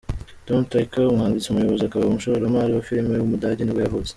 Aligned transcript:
Tom 0.47 0.61
Tykwer, 0.71 1.09
umwanditsi, 1.11 1.47
umuyobozi 1.49 1.83
akaba 1.85 2.03
n’umushoramari 2.05 2.71
wa 2.73 2.85
filime 2.87 3.15
w’umudage 3.17 3.61
nibwo 3.63 3.81
yavutse. 3.83 4.09